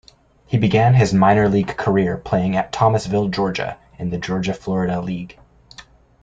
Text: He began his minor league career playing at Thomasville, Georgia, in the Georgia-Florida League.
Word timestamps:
He 0.47 0.57
began 0.57 0.95
his 0.95 1.13
minor 1.13 1.47
league 1.47 1.77
career 1.77 2.17
playing 2.17 2.55
at 2.55 2.71
Thomasville, 2.71 3.27
Georgia, 3.27 3.77
in 3.99 4.09
the 4.09 4.17
Georgia-Florida 4.17 4.99
League. 4.99 5.37